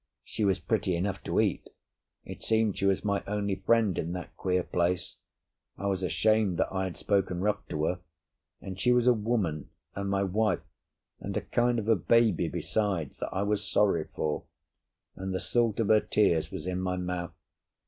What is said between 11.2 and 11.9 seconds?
a kind of